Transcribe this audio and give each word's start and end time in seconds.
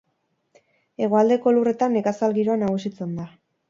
Hegoaldeko 1.03 1.55
lurretan 1.59 1.97
nekazal 2.01 2.37
giroa 2.41 2.61
nagusitzen 2.67 3.19
da. 3.25 3.33